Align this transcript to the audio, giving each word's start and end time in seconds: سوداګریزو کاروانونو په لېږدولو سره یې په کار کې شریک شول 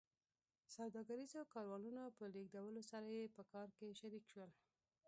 سوداګریزو 0.75 1.41
کاروانونو 1.53 2.03
په 2.17 2.23
لېږدولو 2.33 2.81
سره 2.91 3.07
یې 3.17 3.33
په 3.35 3.41
کار 3.51 3.67
کې 3.77 3.97
شریک 3.99 4.25
شول 4.31 4.51